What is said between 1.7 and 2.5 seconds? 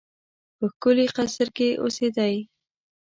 اوسېدی.